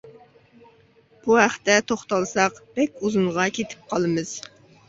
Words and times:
بۇ 1.25 1.37
ھەقتە 1.41 1.75
توختالساق 1.91 2.57
بەك 2.79 3.05
ئۇزۇنغا 3.07 3.47
كېتىپ 3.59 3.85
قالىمىز! 3.93 4.37